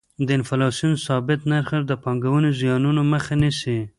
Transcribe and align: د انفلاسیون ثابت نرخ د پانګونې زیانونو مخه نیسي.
د 0.27 0.29
انفلاسیون 0.37 0.93
ثابت 1.05 1.39
نرخ 1.51 1.69
د 1.85 1.91
پانګونې 2.03 2.49
زیانونو 2.59 3.01
مخه 3.11 3.33
نیسي. 3.41 3.77